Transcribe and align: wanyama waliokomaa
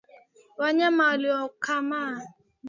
wanyama 0.57 1.03
waliokomaa 1.07 2.21